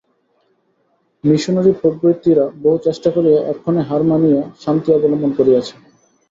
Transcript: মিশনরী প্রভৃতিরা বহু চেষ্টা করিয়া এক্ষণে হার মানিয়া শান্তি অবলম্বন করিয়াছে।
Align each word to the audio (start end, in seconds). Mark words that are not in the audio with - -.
মিশনরী 1.23 1.71
প্রভৃতিরা 1.81 2.45
বহু 2.63 2.77
চেষ্টা 2.85 3.09
করিয়া 3.15 3.39
এক্ষণে 3.51 3.81
হার 3.89 4.01
মানিয়া 4.09 4.41
শান্তি 4.63 4.89
অবলম্বন 4.93 5.31
করিয়াছে। 5.37 5.73